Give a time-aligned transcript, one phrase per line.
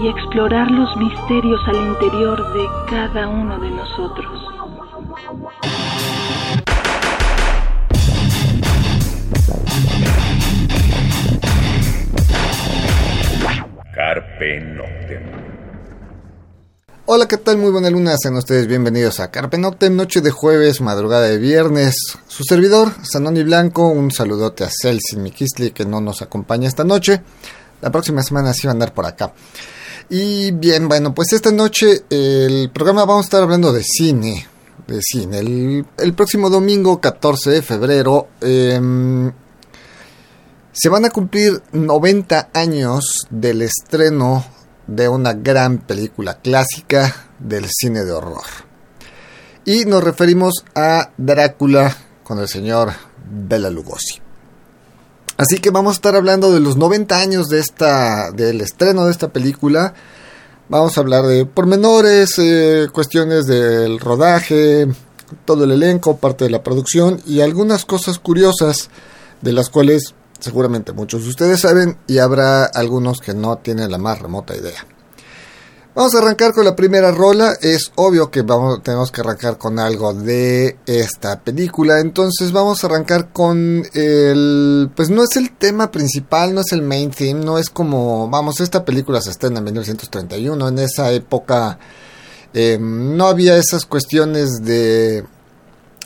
[0.00, 4.26] y explorar los misterios al interior de cada uno de nosotros.
[13.94, 15.48] Carpe Noctem.
[17.06, 17.56] Hola, ¿qué tal?
[17.56, 21.96] Muy buena luna, sean ustedes bienvenidos a Carpe Noctem, noche de jueves, madrugada de viernes.
[22.28, 27.22] Su servidor, Sanoni Blanco, un saludote a Celsin Mikisli que no nos acompaña esta noche.
[27.80, 29.32] La próxima semana sí va a andar por acá.
[30.10, 34.46] Y bien, bueno, pues esta noche el programa vamos a estar hablando de cine.
[34.86, 35.38] De cine.
[35.98, 39.30] El, próximo domingo 14 de febrero em,
[40.72, 44.46] se van a cumplir 90 años del estreno
[44.86, 48.46] de una gran película clásica del cine de horror.
[49.66, 52.92] Y nos referimos a Drácula con el señor
[53.30, 54.27] Bela Lugosi.
[55.38, 59.12] Así que vamos a estar hablando de los 90 años de esta, del estreno de
[59.12, 59.94] esta película.
[60.68, 64.88] Vamos a hablar de pormenores, eh, cuestiones del rodaje,
[65.44, 68.90] todo el elenco, parte de la producción y algunas cosas curiosas
[69.40, 73.98] de las cuales seguramente muchos de ustedes saben y habrá algunos que no tienen la
[73.98, 74.84] más remota idea.
[75.98, 77.54] Vamos a arrancar con la primera rola.
[77.60, 81.98] Es obvio que vamos, tenemos que arrancar con algo de esta película.
[81.98, 84.92] Entonces vamos a arrancar con el...
[84.94, 88.28] Pues no es el tema principal, no es el main theme, no es como...
[88.28, 90.68] Vamos, esta película se estrena en 1931.
[90.68, 91.80] En esa época
[92.54, 95.24] em, no había esas cuestiones de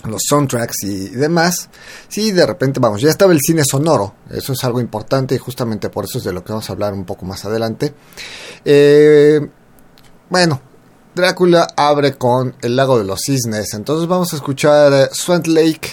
[0.09, 1.69] los soundtracks y demás.
[2.09, 4.15] Sí, de repente, vamos, ya estaba el cine sonoro.
[4.31, 6.95] Eso es algo importante y justamente por eso es de lo que vamos a hablar
[6.95, 7.93] un poco más adelante.
[8.65, 9.51] Eh
[10.33, 10.61] bueno,
[11.15, 13.75] Drácula abre con El lago de los cisnes.
[13.75, 15.11] Entonces vamos a escuchar eh,
[15.45, 15.91] Lake,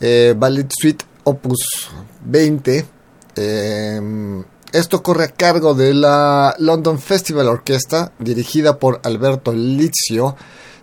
[0.00, 1.90] eh, Ballet Suite Opus
[2.24, 2.86] 20.
[3.34, 10.36] Em, esto corre a cargo de la London Festival Orchestra, dirigida por Alberto Lizio,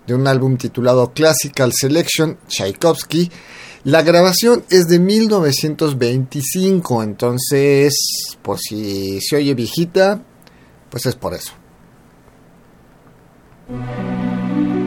[0.06, 3.32] de un álbum titulado Classical Selection, Tchaikovsky.
[3.86, 7.94] La grabación es de 1925, entonces,
[8.42, 10.22] por si se oye viejita,
[10.90, 11.59] pues es por eso.
[13.70, 14.79] Música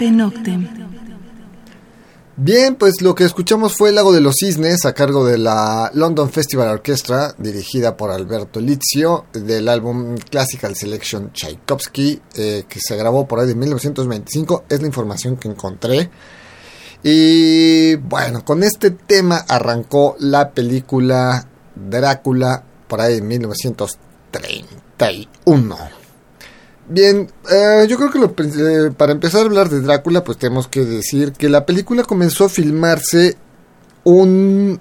[0.00, 0.66] Carpe Noctem.
[2.36, 5.90] Bien, pues lo que escuchamos fue El Lago de los Cisnes a cargo de la
[5.92, 12.96] London Festival Orchestra, dirigida por Alberto Lizio, del álbum Classical Selection Tchaikovsky, eh, que se
[12.96, 14.64] grabó por ahí de 1925.
[14.70, 16.08] Es la información que encontré.
[17.02, 25.99] Y bueno, con este tema arrancó la película Drácula por ahí en 1931.
[26.92, 30.66] Bien, eh, yo creo que lo, eh, para empezar a hablar de Drácula, pues tenemos
[30.66, 33.36] que decir que la película comenzó a filmarse
[34.02, 34.80] un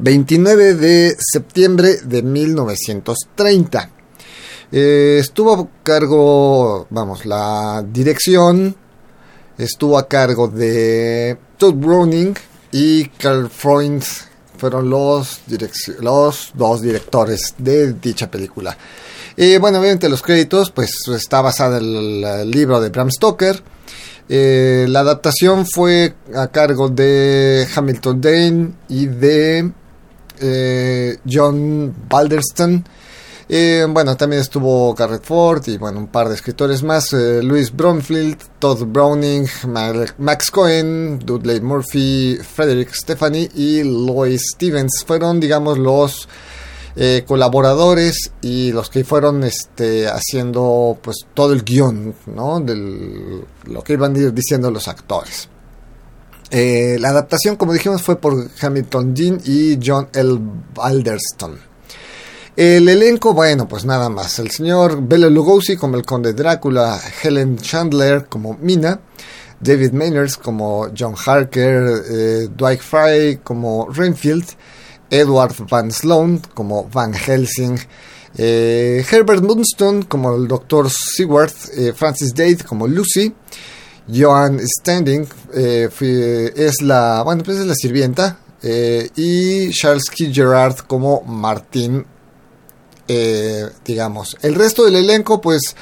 [0.00, 3.88] 29 de septiembre de 1930.
[4.72, 8.74] Eh, estuvo a cargo, vamos, la dirección
[9.58, 12.34] estuvo a cargo de Todd Browning
[12.72, 14.02] y Carl Freund.
[14.58, 15.42] Fueron los,
[16.00, 18.76] los dos directores de dicha película.
[19.36, 23.62] Y bueno, obviamente los créditos, pues está basada en el, libro de Bram Stoker.
[24.28, 29.70] Eh, la adaptación fue a cargo de Hamilton Dane y de
[30.40, 32.82] eh, John Balderston.
[33.48, 37.12] Eh, bueno, también estuvo Garrett Ford y bueno, un par de escritores más.
[37.12, 39.46] Louis Bromfield, Todd Browning,
[40.18, 45.04] Max Cohen, Dudley Murphy, Frederick Stephanie y Lois Stevens.
[45.06, 46.26] Fueron, digamos, los
[46.96, 52.60] eh, colaboradores y los que fueron este, haciendo pues todo el guion, ¿no?
[52.60, 55.48] Del, lo que iban diciendo los actores.
[56.50, 60.40] Eh, la adaptación, como dijimos, fue por Hamilton Dean y John L.
[60.76, 61.58] Alderston.
[62.56, 64.38] El elenco, bueno, pues nada más.
[64.38, 69.00] El señor Bela Lugosi como el conde Drácula, Helen Chandler como Mina,
[69.60, 74.46] David Maynard como John Harker, eh, Dwight Fry como Renfield,
[75.10, 77.78] Edward Van Sloan como Van Helsing,
[78.36, 80.88] eh, Herbert Moonstone como el Dr.
[80.90, 83.32] Seward, eh, Francis Dade como Lucy,
[84.12, 91.22] Joan Standing eh, es la bueno pues es la sirvienta y Charles Key Gerard como
[91.22, 92.04] Martín
[93.84, 95.74] digamos el resto del elenco pues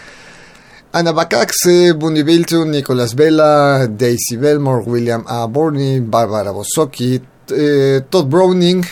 [0.92, 5.46] Anna Bacaxe, Bunny Bilton, Nicholas Vela, Daisy Belmore, William A.
[5.46, 8.84] Borney, Barbara Bosocki, Todd Browning,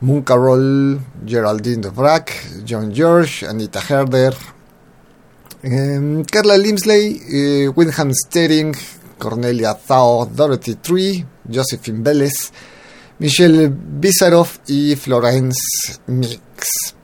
[0.00, 4.34] Moon Carroll, Geraldine Dvorak, John George, Anita Herder,
[5.62, 8.74] em, Carla Limsley, eh, Wyndham Stering,
[9.18, 12.52] Cornelia Thao, Dorothy Tree, Josephine Vélez,
[13.18, 16.94] Michelle Bizaroff y Florence Mix.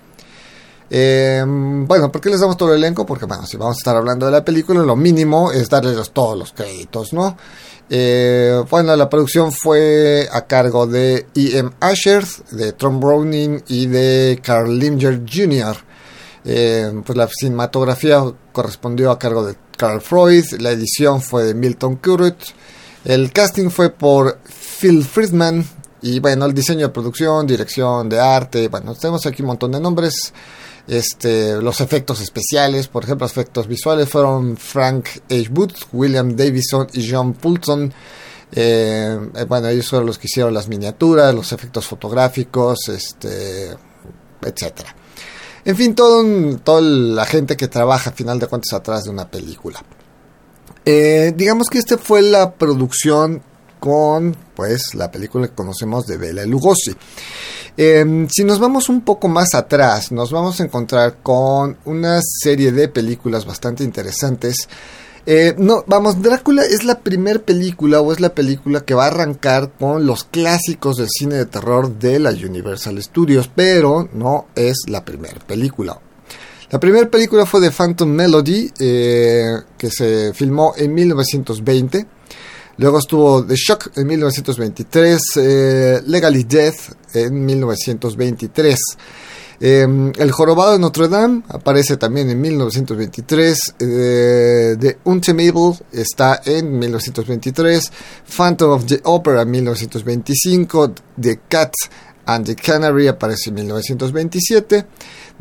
[0.92, 3.06] Em, bueno, ¿por qué les damos todo el elenco?
[3.06, 6.36] Porque, bueno, si vamos a estar hablando de la película, lo mínimo es darles todos
[6.36, 7.36] los créditos, ¿no?
[7.92, 11.70] Eh, bueno, la producción fue a cargo de E.M.
[11.80, 15.76] Asher, de Tom Browning y de Carl Limger Jr.
[16.44, 21.96] Eh, pues la cinematografía correspondió a cargo de Carl Freud, la edición fue de Milton
[21.96, 22.36] Currit,
[23.04, 24.38] el casting fue por
[24.78, 25.66] Phil Friedman
[26.00, 29.80] y bueno, el diseño de producción, dirección de arte, bueno, tenemos aquí un montón de
[29.80, 30.32] nombres.
[30.90, 35.46] Este, los efectos especiales, por ejemplo, efectos visuales fueron Frank H.
[35.48, 37.94] Booth, William Davison y John Poulson.
[38.50, 43.70] Eh, eh, bueno, ellos fueron los que hicieron las miniaturas, los efectos fotográficos, este,
[44.42, 44.96] etcétera.
[45.64, 49.80] En fin, toda la gente que trabaja a final de cuentas atrás de una película.
[50.84, 53.44] Eh, digamos que esta fue la producción
[53.80, 56.94] con pues la película que conocemos de Bela Lugosi.
[57.76, 62.72] Em, si nos vamos un poco más atrás, nos vamos a encontrar con una serie
[62.72, 64.68] de películas bastante interesantes.
[65.26, 69.08] Eh, no, vamos, Drácula es la primera película o es la película que va a
[69.08, 74.76] arrancar con los clásicos del cine de terror de la Universal Studios, pero no es
[74.88, 75.98] la primera película.
[76.70, 82.06] La primera película fue de Phantom Melody, eh, que se filmó en 1920.
[82.80, 88.78] Luego estuvo The Shock en 1923, eh, Legally Death en 1923.
[89.60, 93.74] Em, el Jorobado de Notre Dame aparece también en 1923.
[93.80, 97.92] Eh, the Untamable está en 1923.
[98.24, 100.94] Phantom of the Opera en 1925.
[101.20, 101.74] The Cat
[102.24, 104.86] and the Canary aparece en 1927.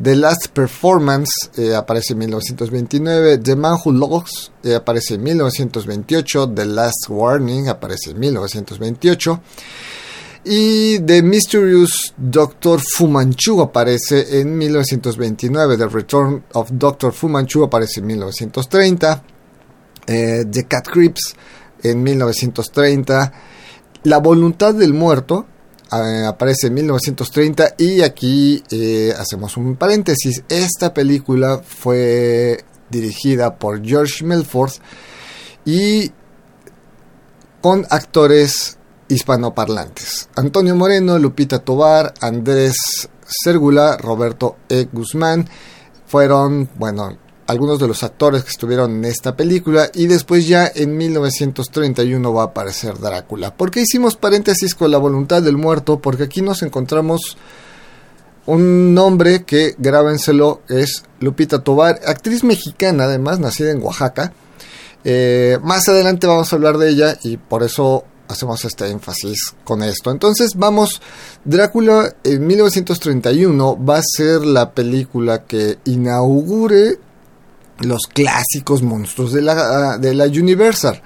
[0.01, 6.53] The Last Performance eh, aparece en 1929, The Man Who Loves eh, aparece en 1928,
[6.56, 9.41] The Last Warning aparece en 1928
[10.46, 12.79] y The Mysterious Dr.
[12.79, 17.12] Fu Manchu aparece en 1929, The Return of Dr.
[17.12, 19.24] Fu Manchu aparece en 1930,
[20.08, 21.36] eh, The Cat Creeps
[21.84, 23.34] en 1930,
[24.03, 25.46] La Voluntad del Muerto
[25.91, 30.43] aparece en 1930 y aquí eh, hacemos un paréntesis.
[30.50, 34.72] Esta película fue dirigida por George Melford
[35.65, 36.12] y
[37.62, 38.77] con actores
[39.08, 40.29] hispanoparlantes.
[40.36, 43.10] Antonio Moreno, Lupita Tobar, Andrés
[43.43, 44.88] Cérgula, Roberto E.
[44.91, 45.48] Guzmán
[46.08, 47.17] fueron, bueno,
[47.50, 52.44] algunos de los actores que estuvieron en esta película y después ya en 1931 va
[52.44, 53.56] a aparecer Drácula.
[53.56, 56.00] ¿Por qué hicimos paréntesis con la voluntad del muerto?
[56.00, 57.38] Porque aquí nos encontramos
[58.46, 64.32] un nombre que, grábenselo, es Lupita Tobar, actriz mexicana además, nacida en Oaxaca.
[65.03, 69.82] Eh, más adelante vamos a hablar de ella y por eso hacemos este énfasis con
[69.82, 70.12] esto.
[70.12, 71.01] Entonces vamos,
[71.46, 77.09] Drácula en 1931 va a ser la película que inaugure
[77.82, 81.02] los clásicos monstruos de la, de la Universal.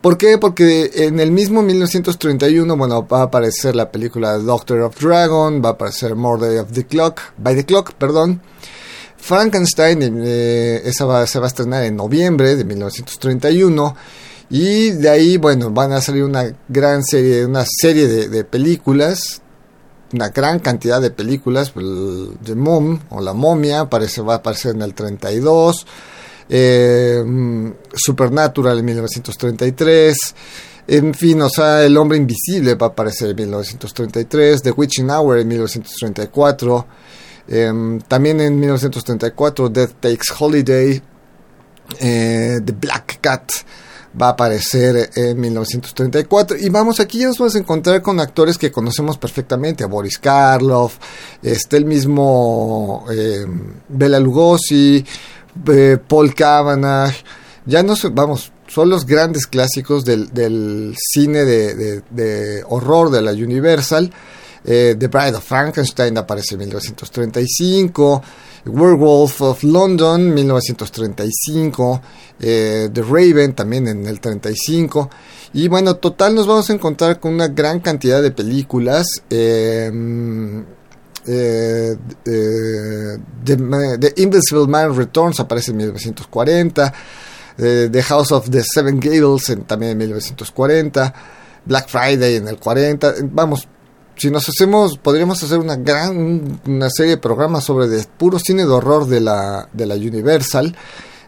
[0.00, 0.38] ¿Por qué?
[0.38, 5.70] Porque en el mismo 1931, bueno, va a aparecer la película Doctor of Dragon, va
[5.70, 8.40] a aparecer Murder of the Clock, by the Clock, perdón.
[9.18, 13.94] Frankenstein, eh, esa va, se va a estrenar en noviembre de 1931.
[14.48, 19.42] Y de ahí, bueno, van a salir una gran serie, una serie de, películas,
[20.12, 24.74] una gran cantidad de películas, The pues, Mom o La Momia, parece, va a aparecer
[24.74, 25.86] en el 32
[26.48, 27.22] eh,
[27.94, 30.16] Supernatural en 1933,
[30.88, 35.38] en fin, o sea, El hombre invisible va a aparecer en 1933, The Witching Hour
[35.38, 36.86] en 1934,
[37.48, 41.00] em, también en 1934 Death Takes Holiday,
[42.00, 43.52] eh, The Black Cat
[44.20, 48.58] va a aparecer en 1934 y vamos aquí ya nos vamos a encontrar con actores
[48.58, 50.98] que conocemos perfectamente a Boris Karloff
[51.42, 53.46] este el mismo eh,
[53.88, 55.04] Bela Lugosi
[56.06, 57.12] Paul Cavanagh,
[57.66, 64.12] ya no vamos, son los grandes clásicos del, cine de, horror de la Universal.
[64.64, 68.22] Eh, The Bride of Frankenstein aparece en 1935,
[68.66, 72.02] Werewolf of London 1935,
[72.40, 75.10] eh, The Raven también en el 35
[75.52, 79.06] y bueno, total nos vamos a encontrar con una gran cantidad de películas.
[79.30, 79.90] Eh,
[81.26, 86.92] eh, eh, The, Invisible Man Returns aparece en 1940.
[87.58, 91.14] Eh, the House of the Seven Gables en, también en 1940.
[91.64, 93.14] Black Friday en el 40.
[93.24, 93.68] Vamos,
[94.20, 98.66] si nos hacemos, podríamos hacer una gran una serie de programas sobre de puro cine
[98.66, 100.76] de horror de la, de la Universal.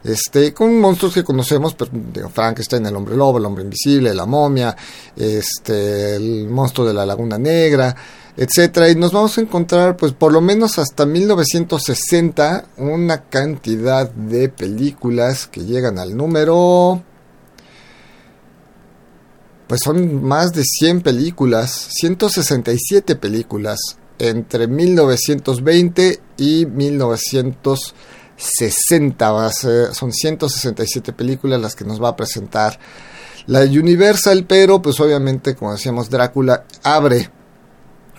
[0.04, 4.76] Este, con monstruos que conocemos, pero, Frankenstein, el hombre lobo, el hombre invisible, la momia,
[5.16, 7.96] este, el monstruo de la laguna negra,
[8.36, 14.48] etcétera y nos vamos a encontrar pues por lo menos hasta 1960 una cantidad de
[14.48, 17.02] películas que llegan al número
[19.72, 23.78] pues son más de 100 películas 167 películas
[24.18, 29.50] entre 1920 y 1960
[29.94, 32.78] son 167 películas las que nos va a presentar
[33.46, 37.30] la Universal pero pues obviamente como decíamos Drácula abre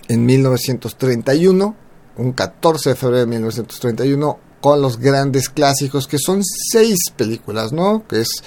[0.08, 1.76] en 1931,
[2.18, 8.08] un 14 de febrero de 1931, con los grandes clásicos, que son seis películas, ¿no?
[8.08, 8.44] Que es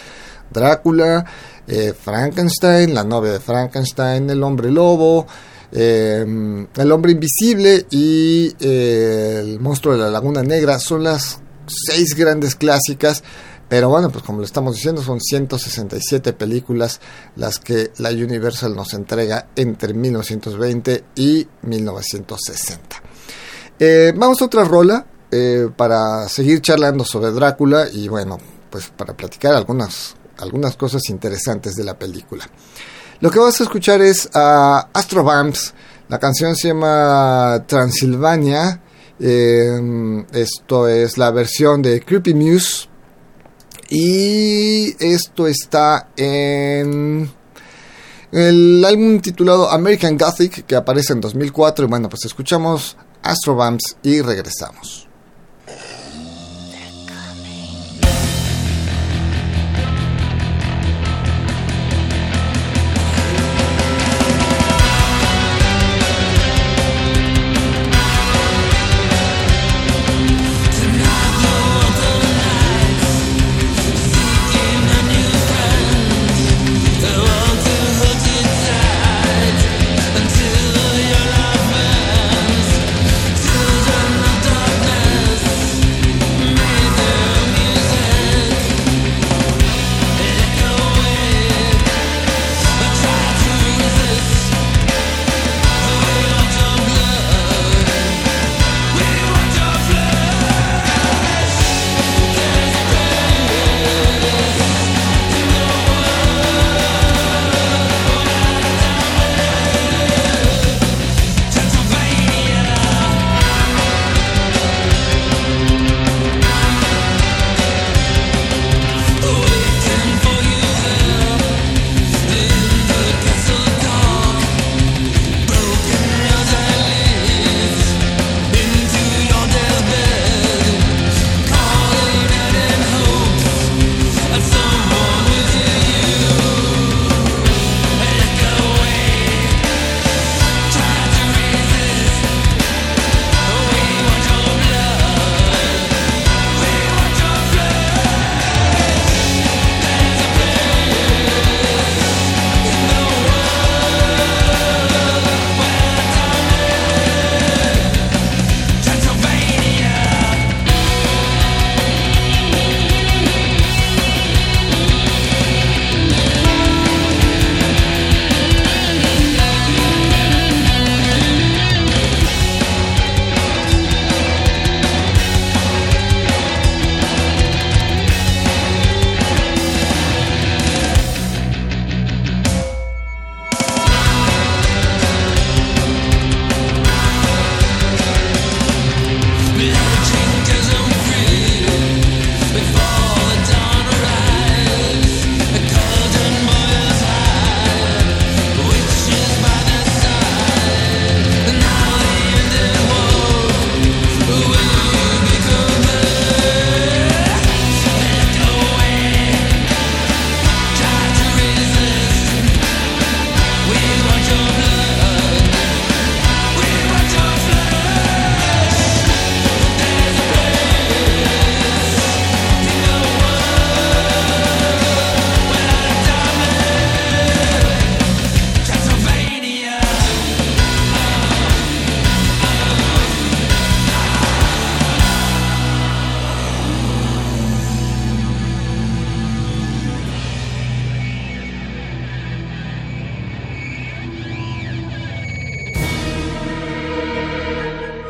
[0.51, 1.25] Drácula,
[1.67, 5.27] eh, Frankenstein, La novia de Frankenstein, El hombre lobo,
[5.73, 6.25] eh,
[6.77, 10.79] El hombre invisible y eh, El monstruo de la laguna negra.
[10.79, 13.23] Son las seis grandes clásicas
[13.69, 17.01] pero bueno, pues como lo estamos diciendo, son 167 películas
[17.35, 23.03] las que la Universal nos entrega entre 1920 y 1960.
[23.81, 25.05] Eh, vamos a otra rola
[25.77, 28.39] para seguir charlando sobre Drácula y bueno,
[28.71, 32.49] pues para platicar algunas, algunas cosas interesantes de la película.
[33.21, 35.75] Lo que vas a escuchar es a Astrovamps.
[36.09, 38.83] La canción se llama Transilvania.
[39.19, 42.89] Eh, esto es la versión de Creepy Muse
[43.89, 47.31] y esto está en
[48.33, 51.87] el álbum titulado American Gothic que aparece en 2004.
[51.87, 55.06] Y bueno, pues escuchamos Astrobams y regresamos.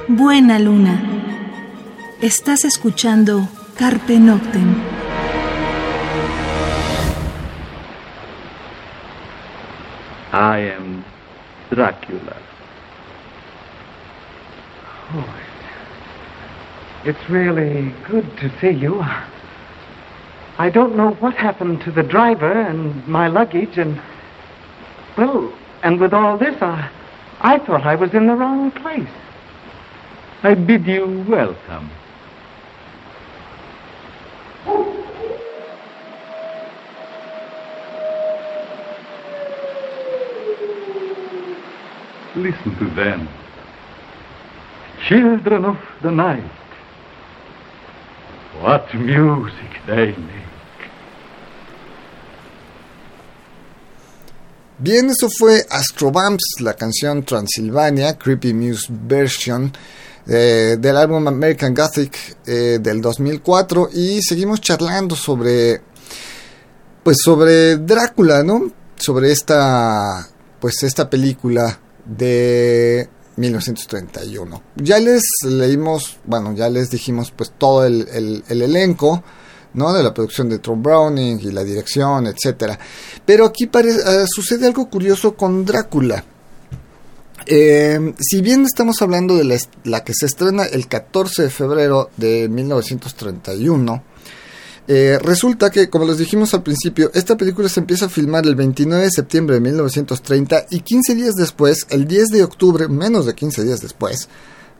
[0.08, 1.00] Buena luna.
[2.22, 4.76] Estás escuchando Carpe Noctem.
[10.32, 11.04] I am
[11.70, 12.36] Dracula.
[15.12, 15.34] Oh,
[17.04, 19.04] it's really good to see you.
[20.58, 24.00] I don't know what happened to the driver and my luggage and.
[25.18, 26.88] Well, and with all this, I,
[27.40, 29.08] I thought I was in the wrong place.
[30.42, 31.90] I bid you welcome.
[42.36, 43.28] Listen to them.
[45.08, 46.44] Children of the night.
[48.60, 50.46] What music they make.
[54.78, 59.72] Bien, eso fue Astrobumps, la canción Transylvania, Creepy Muse Version
[60.28, 65.80] eh, del álbum American Gothic eh, del 2004 y seguimos charlando sobre
[67.02, 68.72] pues sobre Drácula, ¿no?
[68.96, 70.28] Sobre esta
[70.60, 74.62] pues esta película de 1931.
[74.76, 78.08] Ya les leímos, bueno, ya les dijimos pues todo el,
[78.48, 79.22] el, elenco,
[79.74, 79.92] ¿no?
[79.92, 82.78] De la producción de Tom Browning y la dirección, etcétera.
[83.24, 86.24] Pero aquí uh, sucede algo curioso con Drácula.
[87.46, 92.48] Eh, si bien estamos hablando de la, que se estrena el 14 de febrero de
[92.48, 94.02] 1931,
[94.88, 98.56] eh, resulta que, como les dijimos al principio, esta película se empieza a filmar el
[98.56, 103.34] 29 de septiembre de 1930 y 15 días después, el 10 de octubre, menos de
[103.34, 104.28] 15 días después,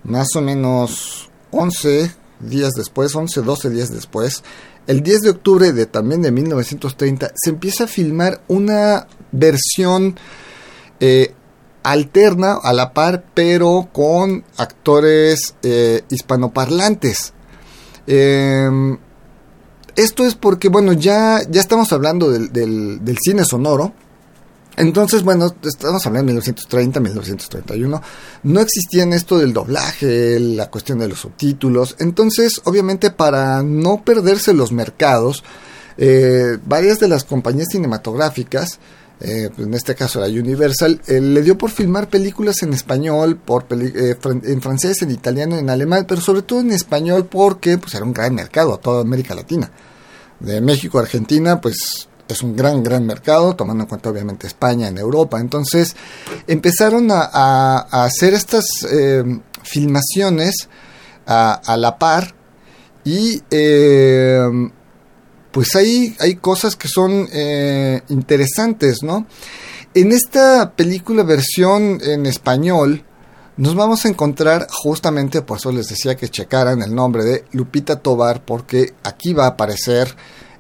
[0.03, 4.43] más o menos 11 días después, 11, 12 días después,
[4.89, 10.17] el 10 de octubre de también de 1930, se empieza a filmar una versión
[11.01, 11.33] eh,
[11.93, 17.33] alterna a la par, pero con actores eh, hispanoparlantes.
[18.07, 18.69] Eh,
[19.97, 23.93] esto es porque, bueno, ya, ya estamos hablando del, cine sonoro.
[24.77, 28.03] Entonces, bueno, estamos hablando de 1930, 1931.
[28.43, 31.97] No existía en esto del doblaje, la cuestión de los subtítulos.
[31.99, 35.43] Entonces, obviamente, para no perderse los mercados,
[35.97, 38.79] eh, varias de las compañías cinematográficas,
[39.21, 43.67] eh, en este caso la Universal, eh, le dio por filmar películas en español, por
[43.71, 48.13] en francés, en italiano, en alemán, pero sobre todo en español porque pues, era un
[48.13, 49.71] gran mercado a toda América Latina
[50.41, 54.89] de México a Argentina, pues es un gran, gran mercado, tomando en cuenta obviamente España,
[54.89, 55.41] en Europa.
[55.41, 55.97] Entonces
[56.47, 59.25] empezaron a, hacer estas eh,
[59.63, 60.69] filmaciones
[61.27, 62.35] a, la par
[63.05, 64.71] y eh,
[65.57, 69.27] pues hay, hay cosas que son eh, interesantes, ¿no?
[69.95, 73.07] En esta película versión en español,
[73.57, 78.01] nos vamos a encontrar justamente, por eso les decía que checaran el nombre de Lupita
[78.01, 80.15] Tobar, porque aquí va a aparecer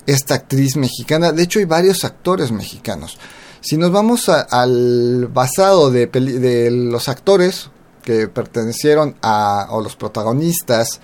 [0.06, 1.30] esta actriz mexicana.
[1.30, 3.18] De hecho, hay varios actores mexicanos.
[3.60, 7.68] Si nos vamos al basado de, de, los actores
[8.02, 11.02] que pertenecieron a, o los protagonistas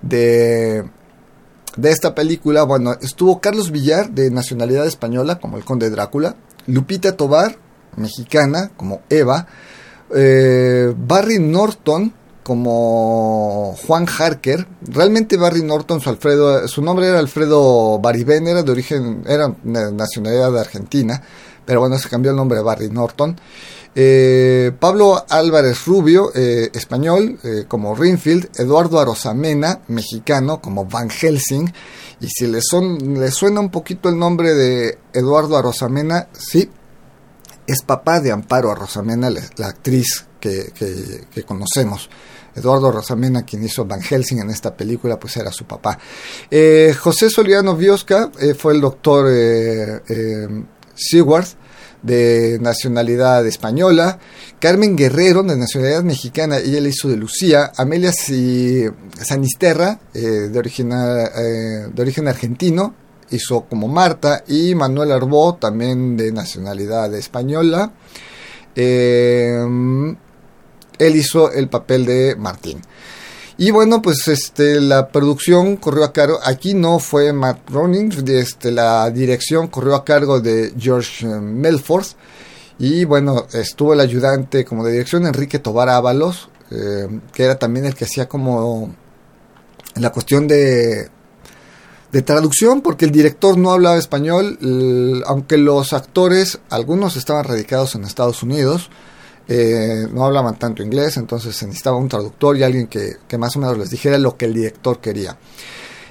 [0.00, 0.84] de,
[1.76, 7.16] de esta película, bueno, estuvo Carlos Villar, de nacionalidad española, como el conde Drácula, Lupita
[7.16, 7.56] Tobar,
[7.96, 9.46] mexicana, como Eva,
[10.14, 14.66] eh, Barry Norton como Juan Harker.
[14.82, 19.92] Realmente Barry Norton, su Alfredo, su nombre era Alfredo Baribén, era de origen, era de
[19.92, 21.22] nacionalidad Argentina,
[21.64, 23.36] pero bueno, se cambió el nombre a Barry Norton.
[23.94, 31.72] Eh, Pablo Álvarez Rubio, eh, español, como Rinfield, Eduardo Arosamena, mexicano, como Van Helsing,
[32.20, 36.70] y si le, son, le suena un poquito el nombre de Eduardo Arosamena, sí,
[37.66, 40.72] es papá de Amparo Rosamena, la, actriz que,
[41.46, 42.08] conocemos.
[42.54, 45.98] Eduardo Rosamena, quien hizo Van Helsing en esta película, pues era su papá.
[46.50, 50.48] Eh, José Soliano Biosca eh, fue el doctor eh,
[50.94, 51.46] Seward,
[52.02, 54.18] de nacionalidad española.
[54.58, 57.72] Carmen Guerrero, de nacionalidad mexicana, ella le hizo de Lucía.
[57.76, 62.94] Amelia Sanisterra, de, origen, de origen argentino,
[63.30, 67.92] hizo como Marta y Manuel Arbó, también de nacionalidad española.
[68.74, 69.64] Eh,
[70.98, 72.80] él hizo el papel de Martín.
[73.58, 78.70] Y bueno, pues este, la producción corrió a cargo, aquí no fue Matt Groening, este,
[78.70, 82.06] la dirección corrió a cargo de George Melford.
[82.78, 87.86] Y bueno, estuvo el ayudante como de dirección Enrique Tobar Ábalos, eh, que era también
[87.86, 88.94] el que hacía como
[89.96, 91.10] la cuestión de
[92.12, 94.58] de traducción porque el director no hablaba español,
[95.26, 98.90] aunque los actores, algunos estaban radicados en Estados Unidos,
[99.48, 103.58] eh, no hablaban tanto inglés, entonces se necesitaba un traductor y alguien que, más o
[103.58, 105.36] menos les dijera lo que el director quería.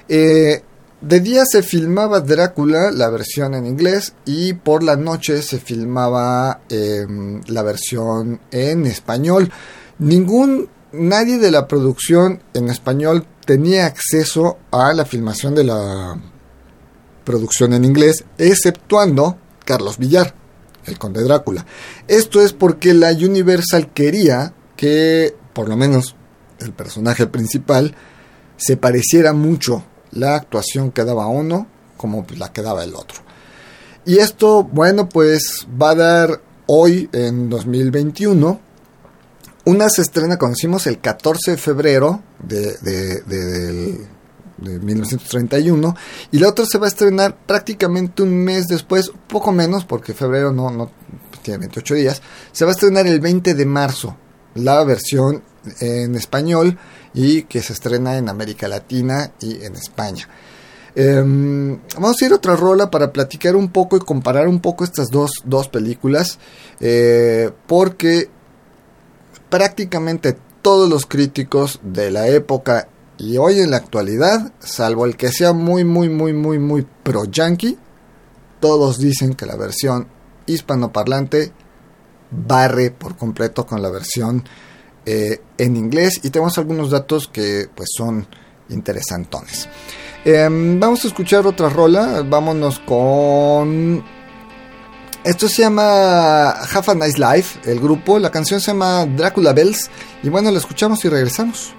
[0.08, 0.62] Eh,
[1.00, 6.60] de día se filmaba Drácula, la versión en inglés, y por la noche se filmaba
[6.68, 9.50] em, la versión en español.
[9.98, 16.20] Ningún, nadie de la producción en español tenía acceso a la filmación de la
[17.24, 20.41] producción en inglés, exceptuando Carlos Villar
[20.86, 21.66] el conde Drácula.
[22.08, 26.16] Esto es porque la Universal quería que, por lo menos,
[26.58, 27.94] el personaje principal
[28.56, 31.66] se pareciera mucho la actuación que daba uno
[31.96, 33.20] como la que daba el otro.
[34.04, 38.60] Y esto, bueno, pues va a dar hoy, en 2021,
[39.64, 42.76] una se estrena, conocimos el 14 de febrero de,
[43.26, 44.08] del
[44.62, 45.96] de 1931
[46.30, 50.52] y la otra se va a estrenar prácticamente un mes después, poco menos porque febrero
[50.52, 50.90] no, no
[51.42, 52.22] tiene 28 días,
[52.52, 54.16] se va a estrenar el 20 de marzo
[54.54, 55.42] la versión
[55.80, 56.78] en español
[57.14, 60.28] y que se estrena en América Latina y en España.
[60.94, 64.84] Em, vamos a ir a otra rola para platicar un poco y comparar un poco
[64.84, 66.38] estas dos, dos películas
[66.80, 68.28] eh, porque
[69.48, 72.88] prácticamente todos los críticos de la época
[73.22, 77.24] y hoy en la actualidad, salvo el que sea muy, muy, muy, muy, muy pro
[77.24, 77.78] yankee,
[78.58, 80.08] todos dicen que la versión
[80.46, 81.52] hispanoparlante
[82.32, 84.42] barre por completo con la versión
[85.06, 88.26] eh, en inglés y tenemos algunos datos que pues son
[88.70, 89.68] interesantones.
[90.24, 94.04] Em, vamos a escuchar otra rola, vámonos con...
[95.22, 99.88] Esto se llama Half a Nice Life, el grupo, la canción se llama Dracula Bells
[100.24, 101.72] y bueno, la escuchamos y regresamos.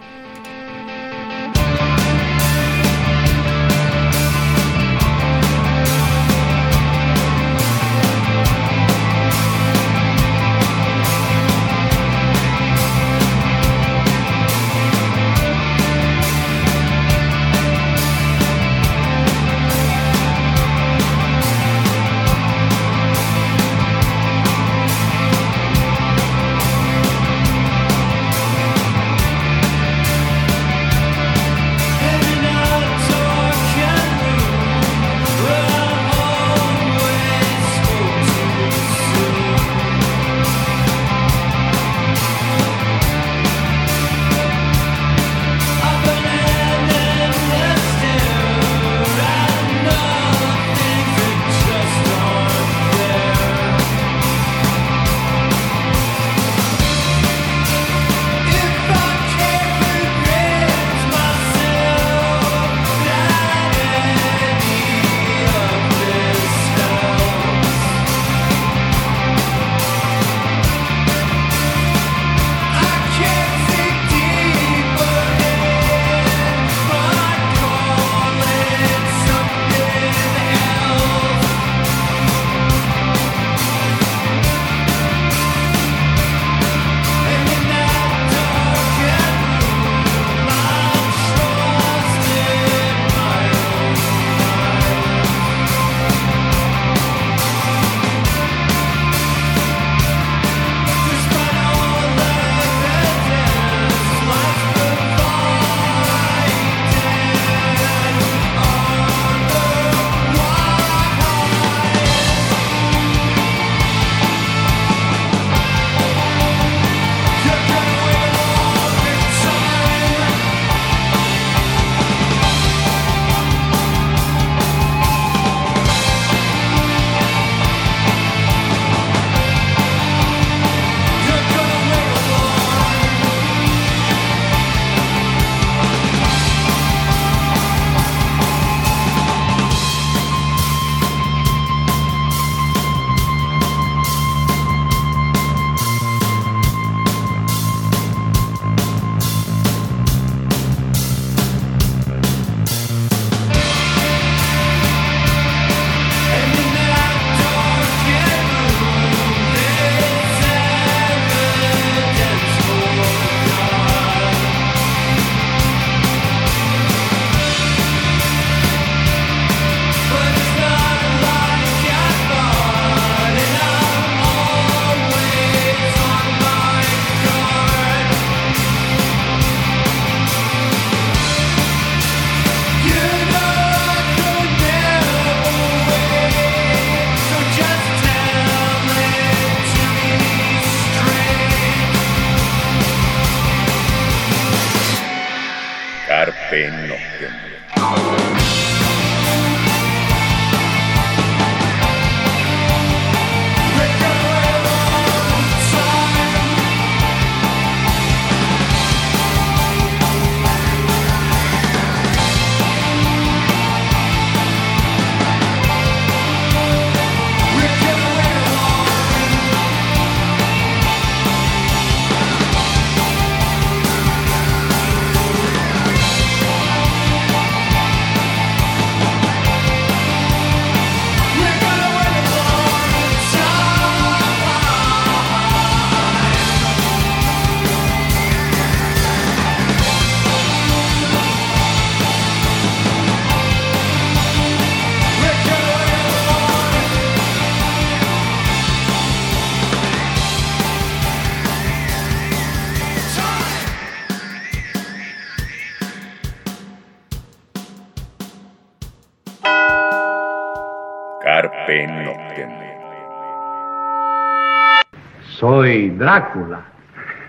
[265.39, 266.61] Soy Drácula.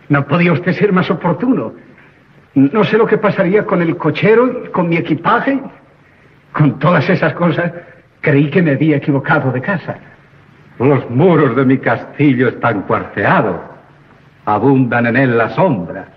[0.08, 1.72] No podía usted ser más oportuno.
[2.54, 5.60] No sé lo que pasaría con el cochero, con mi equipaje.
[6.52, 7.72] Con todas esas cosas,
[8.20, 9.96] creí que me había equivocado de casa.
[10.78, 13.60] Los muros de mi castillo están cuarteados.
[14.44, 16.08] Abundan en él las sombras.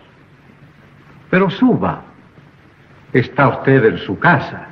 [1.29, 2.03] Pero suba.
[3.13, 4.67] Está usted en su casa.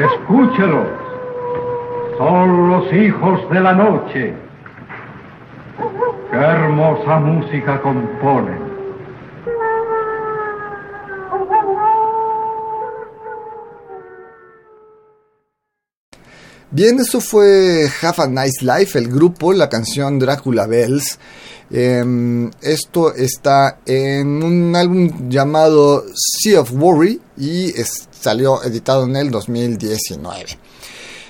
[0.00, 0.86] Escúchelos.
[2.16, 4.34] Son los hijos de la noche.
[6.30, 8.69] Qué hermosa música componen.
[16.72, 21.18] Bien, eso fue Have a Nice Life, el grupo, la canción Dracula Bells.
[21.68, 27.72] Eh, esto está en un álbum llamado Sea of Worry y
[28.12, 30.44] salió editado en el 2019.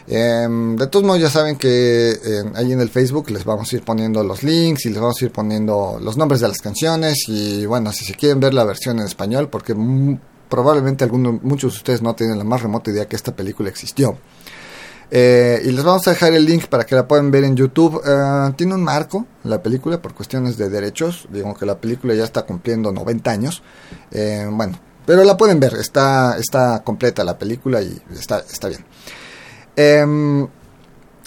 [0.09, 2.15] Eh, de todos modos ya saben que
[2.55, 5.25] ahí en el Facebook les vamos a ir poniendo los links y les vamos a
[5.25, 8.99] ir poniendo los nombres de las canciones y bueno, si se quieren ver la versión
[8.99, 9.75] en español, porque
[10.51, 14.19] probablemente algunos, muchos de ustedes no tienen la más remota idea que esta película existió.
[15.11, 18.01] Eh, y les vamos a dejar el link para que la puedan ver en YouTube.
[18.07, 21.27] Eh, tiene un marco la película por cuestiones de derechos.
[21.31, 23.63] Digo que la película ya está cumpliendo 90 años.
[24.13, 25.75] Eh, bueno, pero la pueden ver.
[25.75, 28.85] Está, está completa la película y está, está bien.
[29.75, 30.47] Em,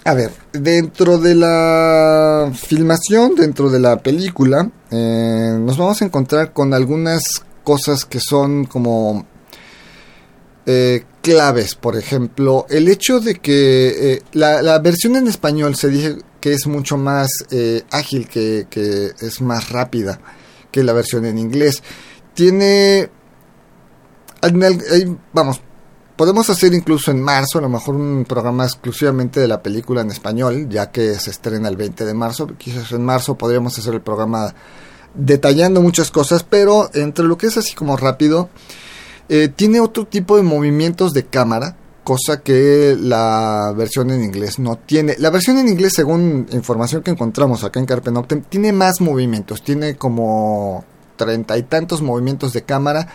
[0.06, 6.74] a ver, dentro de la filmación, dentro de la película, nos vamos a encontrar con
[6.74, 7.24] algunas
[7.64, 9.26] cosas que son como
[10.66, 16.18] eh, claves, por ejemplo, el hecho de que eh, la, versión en español se dice
[16.40, 20.20] que es mucho más eh, ágil, que, que, es más rápida
[20.72, 21.84] que la versión en inglés.
[22.34, 23.10] Tiene,
[25.34, 25.62] vamos,
[26.16, 30.12] podemos hacer incluso en marzo, a lo mejor un programa exclusivamente de la película en
[30.12, 32.48] español, ya que se estrena el 20 de marzo.
[32.58, 34.54] Quizás en marzo podríamos hacer el programa
[35.14, 38.50] detallando muchas cosas, pero entre lo que es así como rápido,
[39.30, 44.78] eh, tiene otro tipo de movimientos de cámara, cosa que la versión en inglés no
[44.78, 45.16] tiene.
[45.20, 49.64] La versión en inglés, según información que encontramos acá en Carpe Noctem, tiene más movimientos,
[49.64, 50.84] tiene como
[51.16, 53.08] treinta y tantos movimientos de cámara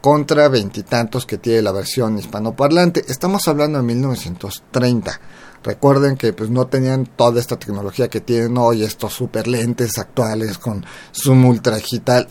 [0.00, 3.04] contra veintitantos que tiene la versión hispanoparlante.
[3.08, 5.20] Estamos hablando de 1930.
[5.64, 10.58] Recuerden que pues no tenían toda esta tecnología que tienen hoy, estos super lentes actuales
[10.58, 11.78] con zoom ultra.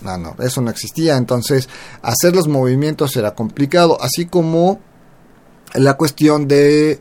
[0.02, 1.18] No, no, eso no existía.
[1.18, 1.68] Entonces,
[2.04, 4.80] hacer los movimientos era complicado, así como
[5.74, 7.00] la cuestión de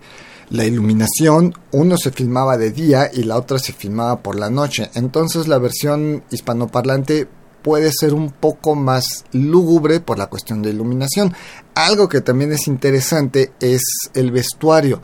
[0.49, 4.91] la iluminación, uno se filmaba de día y la otra se filmaba por la noche.
[4.95, 7.29] Entonces, la versión hispanoparlante
[7.63, 11.35] puede ser un poco más lúgubre por la cuestión de iluminación.
[11.75, 13.83] Algo que también es interesante es
[14.15, 15.03] el vestuario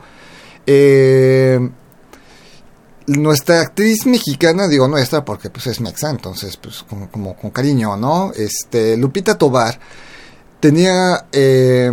[0.71, 1.59] eh,
[3.07, 8.31] nuestra actriz mexicana, digo nuestra porque pues es mexa, entonces pues como, con cariño, ¿no?
[8.35, 9.79] Este, Lupita Tobar
[10.59, 11.89] tenía, eh,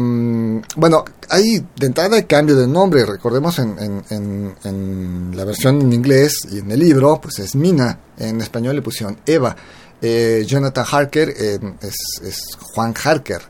[0.76, 6.58] bueno, hay de entrada el cambio de nombre, recordemos en, la versión en inglés y
[6.58, 9.56] en el libro, pues es Mina, en español le pusieron Eva,
[10.02, 13.40] eh, Jonathan Harker eh, es Juan Harker.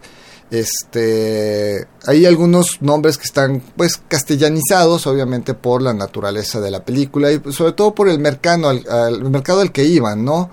[0.50, 7.32] Este, hay algunos nombres que están pues castellanizados, obviamente por la naturaleza de la película
[7.32, 10.50] y sobre todo por el mercado al, mercado al que iban, ¿no?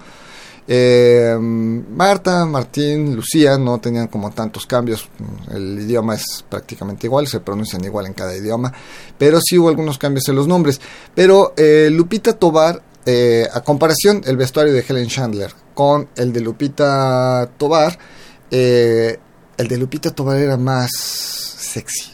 [0.65, 5.09] Eh, Marta, Martín, Lucía no tenían como tantos cambios.
[5.51, 8.73] El idioma es prácticamente igual, se pronuncian igual en cada idioma,
[9.17, 10.81] pero sí hubo algunos cambios en los nombres.
[11.13, 16.39] Pero eh, Lupita Tobar, eh, a comparación, el vestuario de Helen Chandler con el de
[16.39, 17.99] Lupita Tobar,
[19.57, 22.13] el de Lupita Tobar era más sexy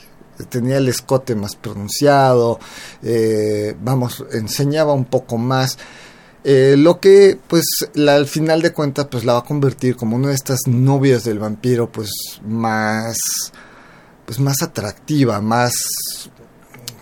[0.50, 2.60] tenía el escote más pronunciado,
[3.82, 5.78] vamos, enseñaba un poco más.
[6.44, 7.66] Eh, lo que, pues,
[8.08, 11.40] al final de cuentas, pues la va a convertir como una de estas novias del
[11.40, 12.10] vampiro, pues,
[12.46, 13.18] más,
[14.26, 15.74] pues, más atractiva, más,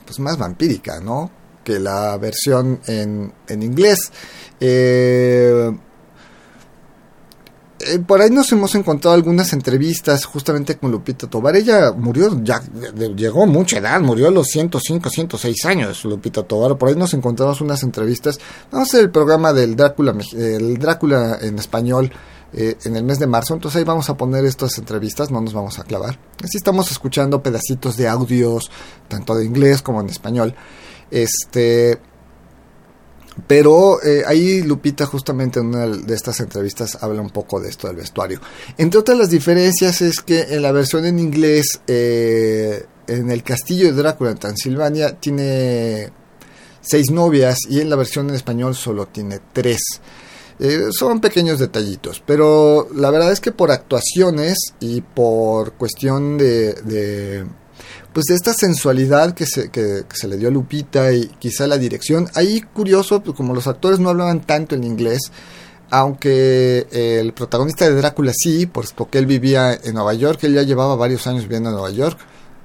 [0.05, 1.29] pues, más vampírica, ¿no?
[1.63, 4.11] Que la versión en, en inglés.
[4.59, 5.71] Eh,
[7.79, 11.55] eh, por ahí nos hemos encontrado algunas entrevistas justamente con Lupita Tobar.
[11.55, 12.61] Ella murió, ya
[13.15, 16.77] llegó mucha edad, murió a los 105, 106 años Lupita Tobar.
[16.77, 18.39] Por ahí nos encontramos unas entrevistas.
[18.71, 22.11] Vamos a hacer el programa del Drácula, el Drácula en español
[22.53, 23.53] eh, en el mes de marzo.
[23.53, 26.17] Entonces ahí vamos a poner estas entrevistas, no nos vamos a clavar.
[26.43, 28.71] Así estamos escuchando pedacitos de audios,
[29.07, 30.55] tanto de inglés como en español.
[31.11, 31.99] Este
[33.45, 37.87] pero eh, ahí Lupita justamente en una de estas entrevistas habla un poco de esto
[37.87, 38.41] del vestuario.
[38.77, 43.87] Entre otras las diferencias es que en la versión en inglés, eh, en el castillo
[43.87, 46.09] de Drácula en Transilvania, tiene
[46.81, 49.81] seis novias y en la versión en español solo tiene tres.
[50.59, 57.45] Eh, son pequeños detallitos, pero la verdad es que por actuaciones y por cuestión de
[58.17, 62.27] pues esta sensualidad que se, que, se le dio a Lupita y quizá la dirección.
[62.33, 65.31] Ahí curioso, pues como los actores no hablaban tanto en inglés,
[65.91, 70.95] aunque el protagonista de Drácula sí, porque él vivía en Nueva York, él ya llevaba
[70.95, 72.17] varios años viviendo en Nueva York.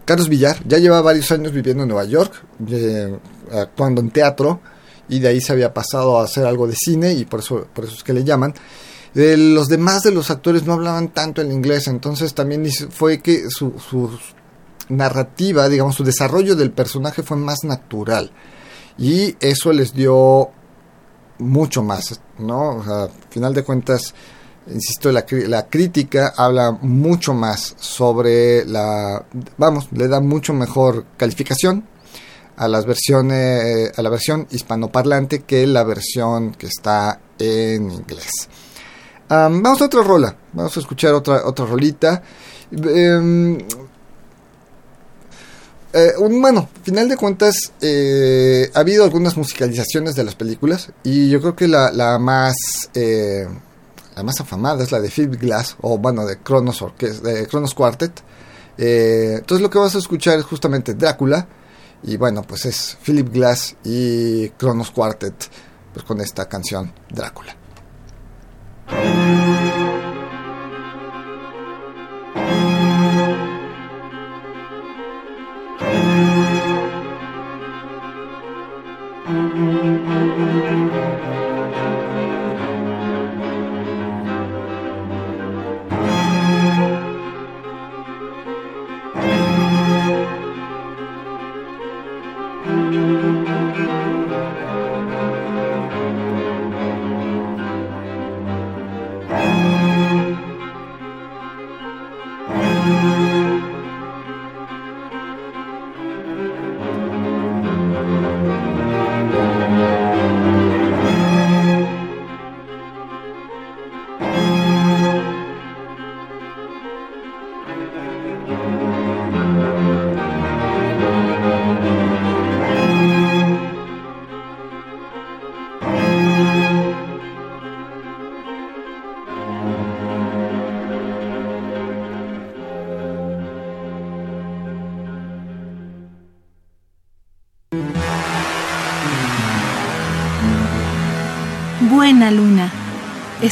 [0.06, 2.32] Carlos Villar ya llevaba varios años viviendo en Nueva York,
[2.70, 3.14] eh,
[3.52, 4.62] actuando en teatro,
[5.10, 7.84] y de ahí se había pasado a hacer algo de cine, y por eso, por
[7.84, 8.54] eso es que le llaman.
[9.12, 13.74] los demás de los actores no hablaban tanto en inglés, entonces también fue que sus
[14.88, 18.30] narrativa, digamos, su desarrollo del personaje fue más natural.
[18.98, 20.50] Y eso les dio
[21.38, 22.82] mucho más, ¿no?
[23.30, 24.14] Final de cuentas,
[24.66, 29.24] insisto, la, la crítica habla mucho más sobre la,
[29.56, 31.86] vamos, le da mucho mejor calificación
[32.56, 38.48] a las versiones, a la versión hispanoparlante que la versión que está en inglés.
[39.28, 42.22] vamos a otra rola, vamos a escuchar otra, otra rolita.
[42.70, 43.58] Em,
[45.92, 51.40] eh, bueno, final de cuentas, eh, ha habido algunas musicalizaciones de las películas y yo
[51.40, 52.54] creo que la, la más
[52.94, 53.46] eh,
[54.16, 58.22] la más afamada es la de Philip Glass o bueno de Kronos de Kronos Quartet.
[58.76, 61.46] entonces lo que vas a escuchar es justamente Drácula
[62.02, 65.34] y bueno pues es Philip Glass y Kronos Quartet
[65.92, 67.56] pues con esta canción Drácula.
[79.24, 79.56] Thank
[81.76, 82.01] you.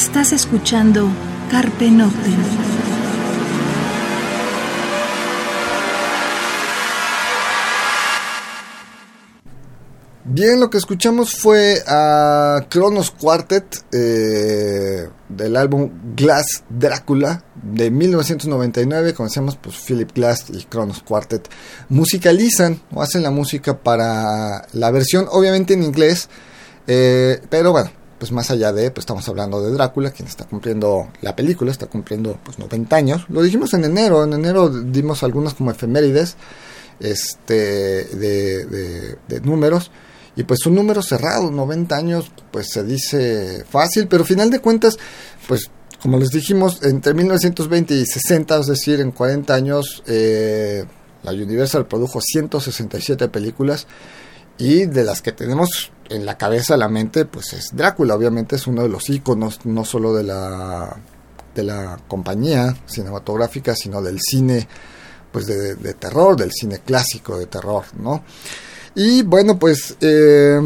[0.00, 1.10] Estás escuchando
[1.50, 2.32] Carpe Noctem.
[10.24, 19.12] Bien, lo que escuchamos fue a Kronos Quartet eh, del álbum Glass Drácula de 1999.
[19.12, 21.46] Conocemos pues Philip Glass y Kronos Quartet
[21.90, 26.30] musicalizan o hacen la música para la versión, obviamente en inglés,
[26.86, 27.90] eh, pero bueno,
[28.20, 31.86] pues más allá de, pues estamos hablando de Drácula, quien está cumpliendo la película, está
[31.86, 33.24] cumpliendo pues 90 años.
[33.30, 36.36] Lo dijimos en enero, en enero dimos algunas como efemérides
[37.00, 39.90] este, de, de, números.
[40.36, 44.98] Y pues un número cerrado, 90 años, pues se dice fácil, pero final de cuentas,
[45.48, 45.70] pues
[46.02, 50.84] como les dijimos, entre 1920 y 60, es decir, en 40 años, eh,
[51.22, 53.86] la Universal produjo 167 películas
[54.58, 58.66] y de las que tenemos en la cabeza, la mente, pues es Drácula, obviamente es
[58.66, 60.96] uno de los íconos, no solo de la,
[61.54, 64.68] de la compañía cinematográfica, sino del cine
[65.32, 68.24] pues de, de terror, del cine clásico de terror, ¿no?
[68.94, 70.60] Y bueno, pues eh,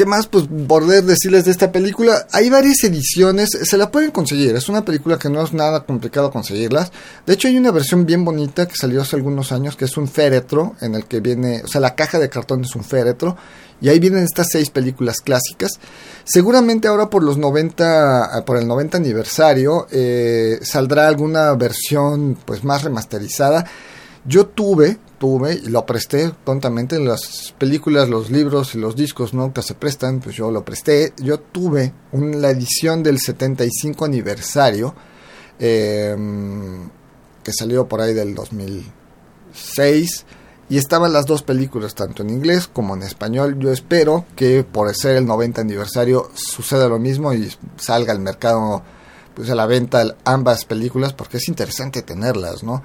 [0.00, 0.28] ¿Qué más?
[0.28, 2.26] Pues poder decirles de esta película.
[2.32, 4.56] Hay varias ediciones, se la pueden conseguir.
[4.56, 6.90] Es una película que no es nada complicado conseguirlas.
[7.26, 10.08] De hecho, hay una versión bien bonita que salió hace algunos años, que es un
[10.08, 13.36] féretro, en el que viene, o sea, la caja de cartón es un féretro.
[13.82, 15.72] Y ahí vienen estas seis películas clásicas.
[16.24, 22.84] Seguramente ahora por los 90, por el 90 aniversario, eh, saldrá alguna versión pues más
[22.84, 23.66] remasterizada.
[24.24, 29.34] Yo tuve, tuve y lo presté tontamente en las películas, los libros y los discos
[29.34, 31.12] nunca se prestan, pues yo lo presté.
[31.18, 34.94] Yo tuve la edición del 75 aniversario
[35.58, 36.88] em,
[37.44, 40.24] que salió por ahí del 2006
[40.70, 43.58] y estaban las dos películas tanto en inglés como en español.
[43.58, 48.82] Yo espero que por ser el 90 aniversario suceda lo mismo y salga al mercado
[49.34, 52.82] pues a la venta ambas películas porque es interesante tenerlas, ¿no?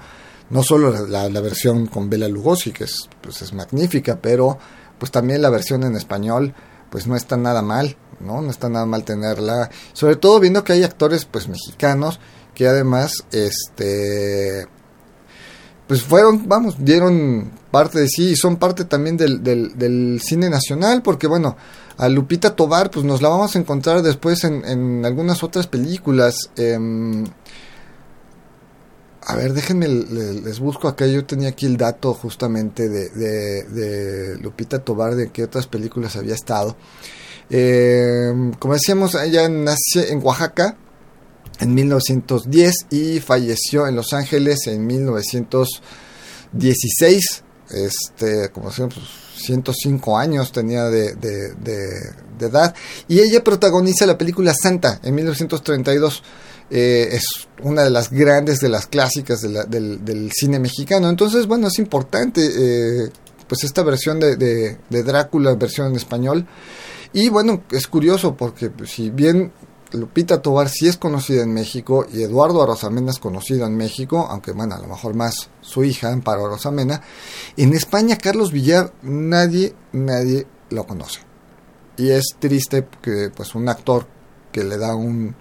[0.50, 4.58] No solo la, versión con Bela Lugosi, que es, pues es magnífica, pero
[4.98, 6.54] pues también la versión en español,
[6.90, 8.40] pues no está nada mal, ¿no?
[8.40, 12.20] No está nada mal tenerla, sobre todo viendo que hay actores pues mexicanos
[12.54, 14.66] que además, este,
[15.86, 20.48] pues fueron, vamos, dieron parte de sí y son parte también del, del, del, cine
[20.48, 21.56] nacional, porque bueno,
[21.98, 26.50] a Lupita Tobar pues nos la vamos a encontrar después en, en algunas otras películas.
[26.56, 26.78] Eh,
[29.28, 31.04] a ver, déjenme, les busco acá.
[31.08, 36.76] Yo tenía aquí el dato justamente de, Lupita Tobar, de qué otras películas había estado.
[37.50, 40.76] Eh, como decíamos, ella nació en Oaxaca
[41.58, 47.42] en 1910 y falleció en Los Ángeles en 1916.
[47.70, 48.94] Este, como decíamos,
[49.38, 51.16] 105 pues, años tenía de
[52.38, 52.76] edad.
[53.08, 56.22] Y ella protagoniza la película Santa en 1932.
[56.70, 57.24] Eh, es
[57.62, 61.08] una de las grandes, de las clásicas del, cine mexicano.
[61.08, 63.10] Entonces, bueno, es importante eh,
[63.46, 66.46] pues esta versión de, Drácula, versión en español.
[67.12, 69.52] Y bueno, es curioso porque pues, si bien
[69.92, 74.52] Lupita Tobar sí es conocida en México y Eduardo Arosamena es conocido en México, aunque
[74.52, 77.00] bueno, a lo mejor más su hija, Amparo Arosamena,
[77.56, 81.20] en España Carlos Villar nadie, nadie lo conoce.
[81.96, 84.06] Y es triste que pues un actor
[84.52, 85.34] que le da un,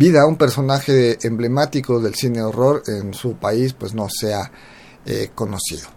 [0.00, 4.50] vida un personaje emblemático del cine horror en su país pues no sea
[5.04, 5.88] eh, conocido.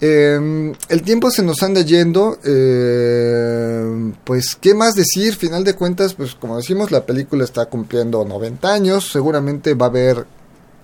[0.00, 6.14] Em, el tiempo se nos anda yendo, em, pues qué más decir, final de cuentas,
[6.14, 10.26] pues como decimos, la película está cumpliendo 90 años, seguramente va a haber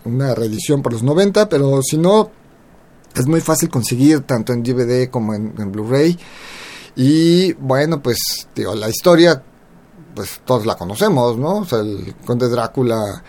[0.04, 2.30] una reedición por los 90, pero si no,
[3.14, 6.18] es muy fácil conseguir tanto en DVD como en, en Blu-ray.
[6.96, 8.18] Y bueno, pues
[8.54, 9.42] digo, la historia
[10.14, 11.58] pues todos la conocemos, ¿no?
[11.58, 13.22] O sea, el conde Drácula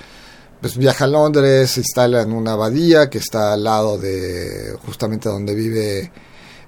[0.64, 5.28] pues viaja a Londres, se instala en una abadía que está al lado de justamente
[5.28, 6.10] donde vive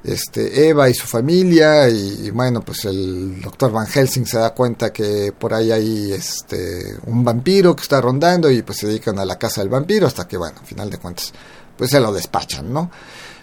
[0.04, 4.92] este Eva y su familia y, bueno, pues el doctor Van Helsing se da cuenta
[4.92, 9.26] que por ahí hay este un vampiro que está rondando y pues se dedican a
[9.26, 11.34] la casa del vampiro hasta que bueno, al final de cuentas
[11.78, 12.92] pues se lo despachan, ¿no?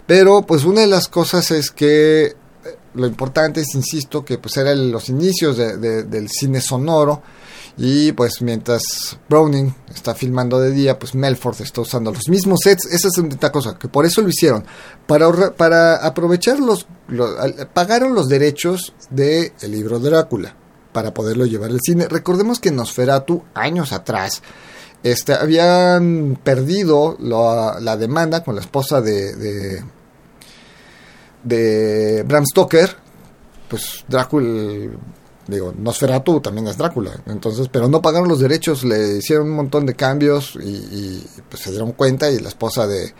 [0.05, 2.35] Pero pues una de las cosas es que
[2.95, 7.21] lo importante es, insisto, que pues eran los inicios del cine sonoro
[7.75, 12.85] y pues mientras Browning está filmando de día, pues Melford está usando los mismos sets.
[12.85, 14.63] Esa es una cosa, que por eso lo hicieron.
[15.07, 16.85] Para, para aprovechar los,
[17.73, 20.55] Pagaron los derechos del el libro Drácula
[20.91, 22.07] para poderlo llevar al cine.
[22.07, 24.43] Recordemos que Nosferatu, años atrás,
[25.01, 29.83] este, habían perdido la demanda con la esposa de de
[31.43, 32.95] Bram Stoker,
[33.67, 34.89] pues Drácula,
[35.47, 39.85] digo, Nosferatu también es Drácula, entonces, pero no pagaron los derechos, le hicieron un montón
[39.85, 43.13] de cambios y, pues se dieron cuenta y la esposa de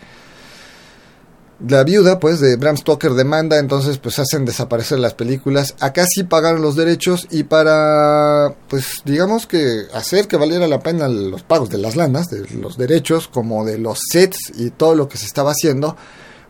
[1.66, 5.76] la viuda, pues, de Bram Stoker demanda, entonces, pues hacen desaparecer las películas.
[5.80, 11.08] Acá sí pagaron los derechos y para, pues, digamos que hacer que valiera la pena
[11.08, 15.08] los pagos de las lanas, de los derechos, como de los sets y todo lo
[15.08, 15.96] que se estaba haciendo,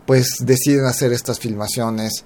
[0.07, 2.25] pues deciden hacer estas filmaciones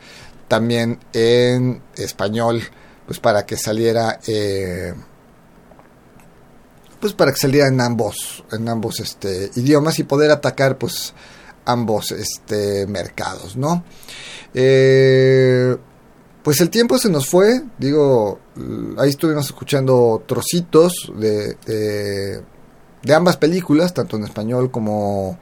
[0.49, 2.63] también en español,
[3.07, 4.95] pues para que saliera, eh,
[7.01, 11.15] pues para que saliera en ambos, en ambos este, idiomas y poder atacar, pues
[11.67, 13.85] ambos este, mercados, ¿no?
[14.55, 15.77] Eh,
[16.43, 18.41] pues el tiempo se nos fue, digo,
[18.97, 22.43] ahí estuvimos escuchando trocitos de,
[23.03, 25.39] de, ambas películas, tanto en español como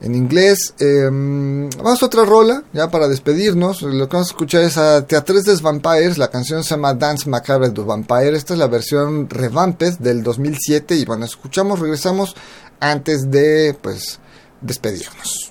[0.00, 0.74] en inglés.
[0.78, 3.82] Em, vamos a otra rola, ya para despedirnos.
[3.82, 7.70] Lo que vamos a escuchar es a Teatres Vampires, la canción se llama Dance Macabre
[7.70, 8.36] de Vampire.
[8.36, 12.34] Esta es la versión revamped del 2007 y bueno, escuchamos, regresamos
[12.80, 14.20] antes de pues
[14.60, 15.47] despedirnos.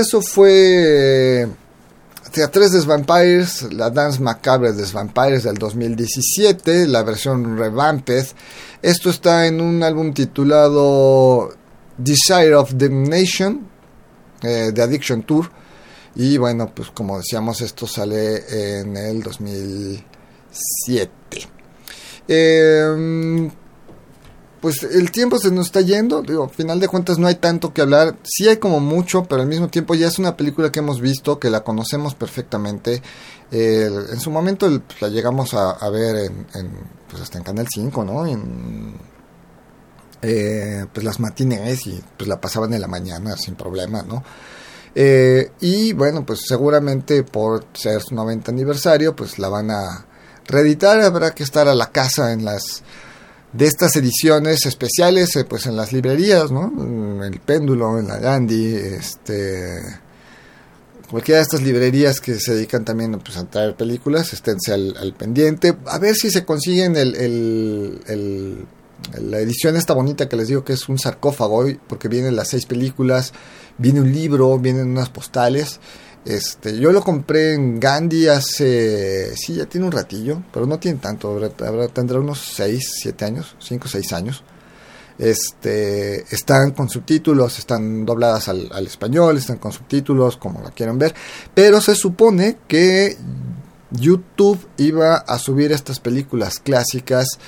[0.00, 1.46] Eso fue
[2.32, 8.26] Teatres des Vampires, la Dance Macabre des Vampires del 2017, la versión revamped.
[8.82, 11.52] Esto está en un álbum titulado
[11.98, 13.68] Desire of Damnation,
[14.42, 15.50] eh, de Addiction Tour.
[16.14, 21.10] Y bueno, pues como decíamos, esto sale en el 2007.
[22.26, 23.50] Eh,
[24.60, 27.72] pues el tiempo se nos está yendo, digo, al final de cuentas no hay tanto
[27.72, 30.80] que hablar, sí hay como mucho, pero al mismo tiempo ya es una película que
[30.80, 33.02] hemos visto, que la conocemos perfectamente.
[33.50, 36.70] en su momento pues, la llegamos a, ver en,
[37.08, 38.26] pues hasta en Canal 5, ¿no?
[38.26, 38.94] En,
[40.22, 44.22] eh, pues las matines y pues la pasaban en la mañana sin problema, ¿no?
[44.94, 50.04] Eh, y bueno, pues seguramente por ser su 90 aniversario, pues la van a
[50.46, 52.82] reeditar, habrá que estar a la casa en las
[53.52, 56.72] de estas ediciones especiales, eh, pues en las librerías, ¿no?
[56.78, 60.00] En el péndulo, en la Gandhi, este
[61.10, 65.76] cualquiera de estas librerías que se dedican también pues, a traer películas, esténse al, pendiente,
[65.86, 68.66] a ver si se consiguen el, el,
[69.20, 72.66] la edición esta bonita que les digo que es un sarcófago, porque vienen las seis
[72.66, 73.32] películas,
[73.76, 75.80] viene un libro, vienen unas postales,
[76.24, 80.98] este, yo lo compré en Gandhi hace, sí, ya tiene un ratillo, pero no tiene
[80.98, 81.38] tanto,
[81.92, 84.44] tendrá unos 6, 7 años, 5, 6 años.
[85.18, 90.98] Este, están con subtítulos, están dobladas al, al, español, están con subtítulos, como la quieran
[90.98, 91.14] ver,
[91.54, 93.18] pero se supone que
[93.90, 97.38] YouTube iba a subir estas películas clásicas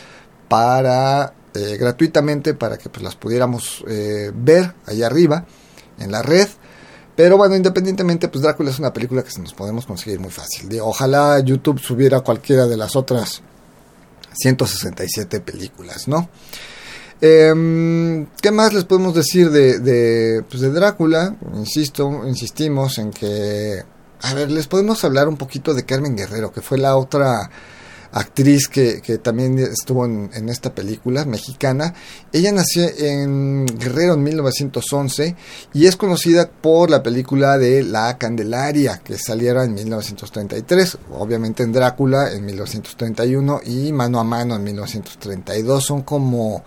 [0.48, 5.44] para eh, gratuitamente para que pues, las pudiéramos eh, ver allá arriba
[5.98, 6.48] en la red
[7.14, 10.68] pero bueno, independientemente, pues Drácula es una película que se nos podemos conseguir muy fácil.
[10.80, 13.42] ojalá YouTube subiera cualquiera de las otras
[14.34, 16.28] 167 películas, ¿no?
[17.20, 21.36] Em, ¿Qué más les podemos decir de, de, pues de Drácula?
[21.54, 23.82] Insisto, insistimos en que...
[24.22, 27.50] A ver, les podemos hablar un poquito de Carmen Guerrero, que fue la otra
[28.12, 31.94] actriz que, que también estuvo en, esta película mexicana.
[32.32, 35.36] Ella nació en Guerrero en 1911
[35.72, 41.72] y es conocida por la película de La Candelaria que saliera en 1933, obviamente en
[41.72, 45.84] Drácula en 1931 y Mano a Mano en 1932.
[45.84, 46.62] Son como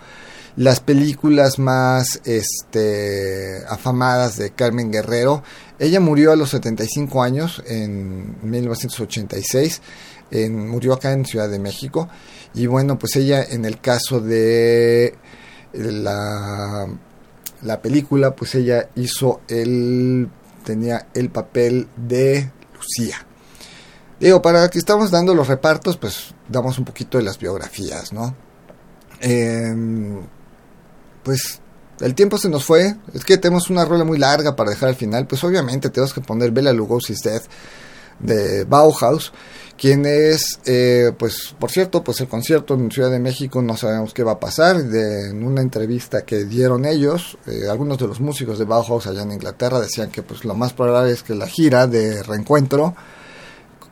[0.55, 5.43] las películas más este, afamadas de Carmen Guerrero.
[5.77, 9.81] Ella murió a los 75 años en 1986
[10.49, 12.09] murió acá en Ciudad de México.
[12.53, 15.15] Y bueno, pues ella en el caso de
[15.73, 16.87] la,
[17.61, 20.29] la película, pues ella hizo el,
[20.63, 23.25] tenía el papel de Lucía.
[24.19, 28.35] Digo, para que estamos dando los repartos, pues damos un poquito de las biografías, ¿no?
[29.19, 30.21] Em,
[31.23, 31.59] pues
[31.99, 32.95] el tiempo se nos fue.
[33.13, 35.27] Es que tenemos una rola muy larga para dejar al final.
[35.27, 37.43] Pues obviamente tenemos que poner Bella Lugosi's Death
[38.19, 39.33] de Bauhaus
[39.77, 44.13] quien es, eh, pues, por cierto, pues el concierto en Ciudad de México no sabemos
[44.13, 44.83] qué va a pasar.
[44.83, 49.23] De, en una entrevista que dieron ellos, eh, algunos de los músicos de Bauhaus allá
[49.23, 52.95] en Inglaterra decían que pues lo más probable es que la gira de reencuentro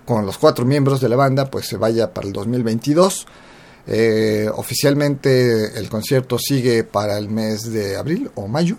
[0.06, 3.28] con los cuatro miembros de la banda pues se vaya para el 2022.
[3.86, 8.78] Eh, oficialmente el concierto sigue para el mes de abril o mayo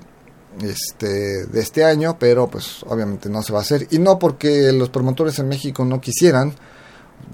[0.63, 3.87] este, de este año, pero pues obviamente no se va a hacer.
[3.91, 6.55] Y no porque los promotores en México no quisieran,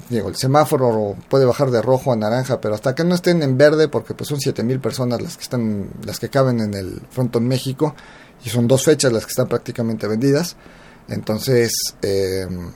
[0.08, 3.56] digo, el semáforo puede bajar de rojo a naranja, pero hasta que no estén en
[3.56, 7.02] verde, porque pues son siete mil personas las que están, las que caben en el
[7.10, 7.94] Frontón México,
[8.44, 10.56] y son dos fechas las que están prácticamente vendidas,
[11.08, 11.72] entonces,
[12.02, 12.72] em,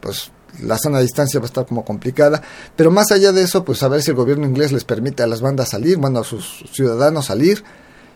[0.00, 0.30] pues
[0.62, 2.42] la sana distancia va a estar como complicada,
[2.76, 5.26] pero más allá de eso, pues a ver si el gobierno inglés les permite a
[5.26, 7.62] las bandas salir, bueno, a sus ciudadanos salir,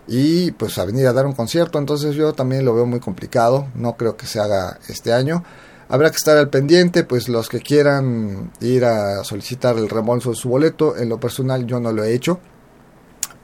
[0.06, 3.68] y pues a venir a dar un concierto, entonces yo también lo veo muy complicado,
[3.74, 5.44] no creo que se haga este año,
[5.92, 10.36] Habrá que estar al pendiente, pues los que quieran ir a solicitar el reembolso de
[10.36, 12.38] su boleto, en lo personal yo no lo he hecho,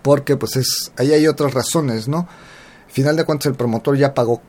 [0.01, 2.29] porque pues es, ahí hay otras razones, ¿no?
[2.87, 4.41] Final de cuentas el promotor ya pagó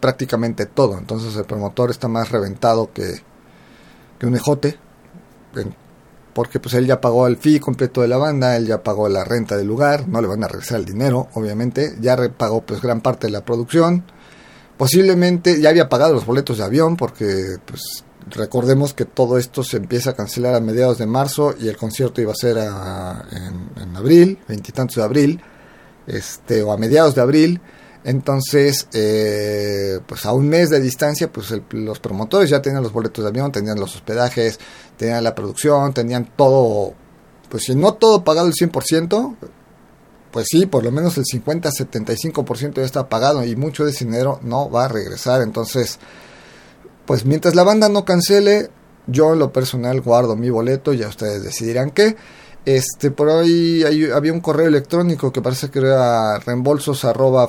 [0.00, 3.22] prácticamente todo, entonces el promotor está más reventado que,
[4.22, 4.78] un ejote,
[6.34, 9.24] porque pues él ya pagó el fee completo de la banda, él ya pagó la
[9.24, 13.00] renta del lugar, no le van a regresar el dinero, obviamente, ya pagó pues gran
[13.00, 14.04] parte de la producción,
[14.80, 19.76] Posiblemente ya había pagado los boletos de avión porque pues recordemos que todo esto se
[19.76, 24.38] empieza a cancelar a mediados de marzo y el concierto iba a ser en, abril,
[24.48, 25.42] veintitantos de abril,
[26.06, 27.60] este, o a mediados de abril.
[28.04, 33.22] Entonces, eh, pues a un mes de distancia, pues los promotores ya tenían los boletos
[33.22, 34.58] de avión, tenían los hospedajes,
[34.96, 36.94] tenían la producción, tenían todo,
[37.50, 39.36] pues si no todo pagado el 100%,
[40.30, 44.38] pues sí, por lo menos el 50-75% ya está pagado y mucho de ese dinero
[44.42, 45.42] no va a regresar.
[45.42, 45.98] Entonces,
[47.06, 48.70] pues mientras la banda no cancele,
[49.06, 52.16] yo en lo personal guardo mi boleto, ya ustedes decidirán qué.
[52.64, 53.82] Este, por ahí
[54.14, 57.48] había un correo electrónico que parece que era reembolsos arroba.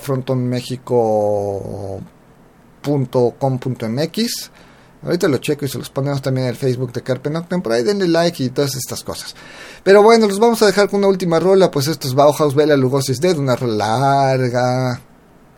[5.03, 7.61] Ahorita lo checo y se los ponemos también en el Facebook de Carpe Noctem.
[7.61, 9.35] Por ahí denle like y todas estas cosas.
[9.83, 11.71] Pero bueno, los vamos a dejar con una última rola.
[11.71, 15.01] Pues esto es Bauhaus Bella Lugosis Dead, una rola larga.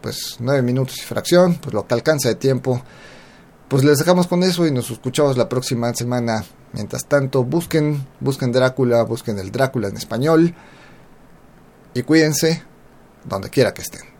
[0.02, 1.56] Pues nueve minutos y fracción.
[1.56, 2.82] Pues lo que alcanza de tiempo.
[3.68, 6.46] Pues les dejamos con eso y nos escuchamos la próxima semana.
[6.72, 10.56] Mientras tanto, busquen, busquen Drácula, busquen el Drácula en español.
[11.94, 12.64] Y cuídense
[13.26, 14.12] donde quiera que estén.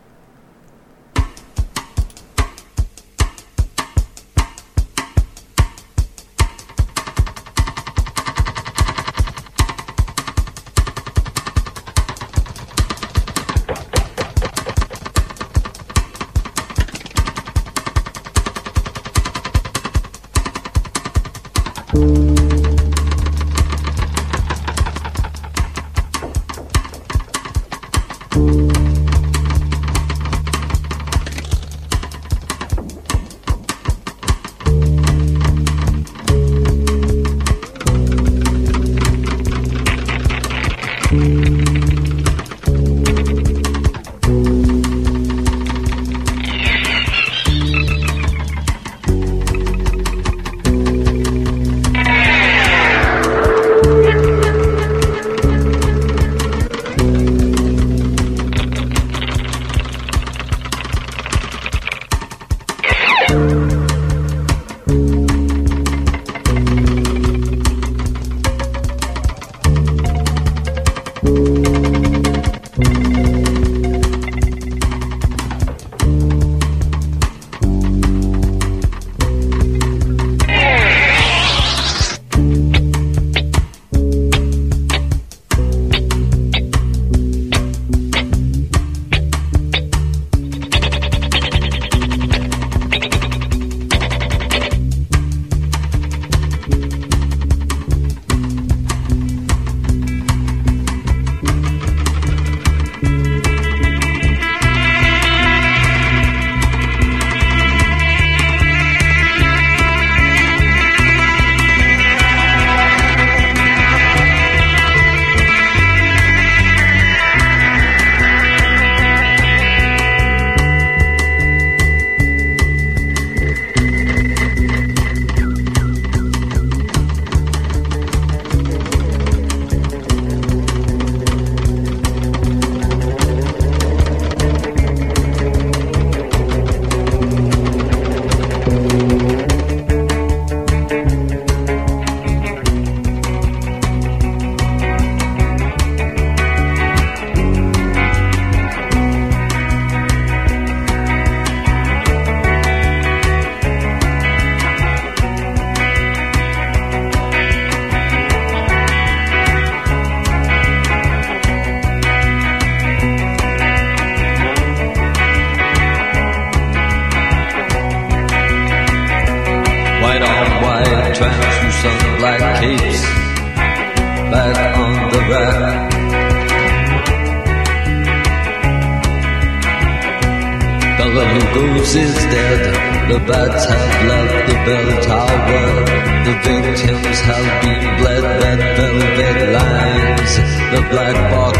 [184.64, 185.84] bell tower.
[186.24, 190.32] The victims have been bled, that velvet lines,
[190.72, 191.58] the black box.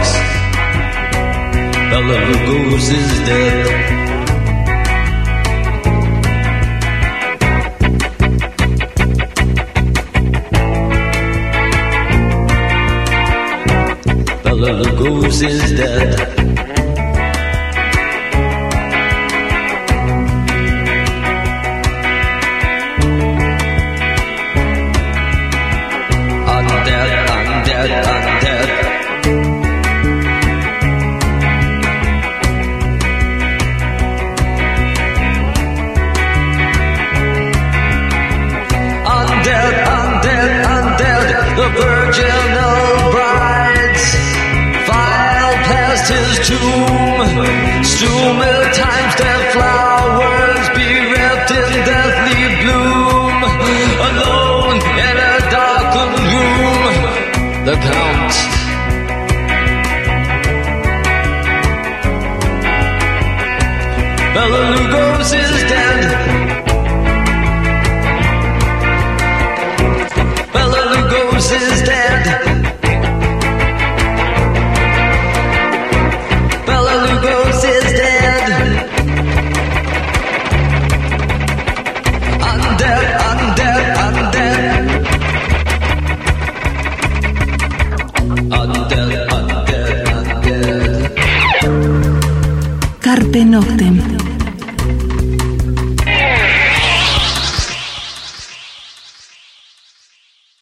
[1.91, 3.67] Bella Lugos is dead.
[14.43, 16.44] Bella Lugos is dead.